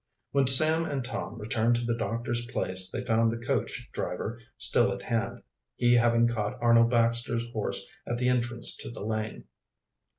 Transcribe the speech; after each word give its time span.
When 0.31 0.47
Sam 0.47 0.85
and 0.85 1.05
Tom 1.05 1.39
returned 1.39 1.75
to 1.75 1.85
the 1.85 1.93
doctor's 1.93 2.47
place 2.47 2.89
they 2.89 3.05
found 3.05 3.31
the 3.31 3.37
coach 3.37 3.87
driver 3.93 4.39
still 4.57 4.91
at 4.91 5.03
hand, 5.03 5.43
he 5.75 5.93
having 5.93 6.27
caught 6.27 6.57
Arnold 6.59 6.89
Baxter's 6.89 7.43
horse 7.53 7.87
at 8.07 8.17
the 8.17 8.27
entrance 8.27 8.75
to 8.77 8.89
the 8.89 9.05
lane. 9.05 9.43